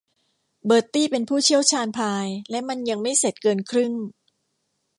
[0.65, 3.93] เบอร์ตี้เป็นผู้เชี่ยวชาญพายและมันยังไม่เสร็จเกินครึ่ง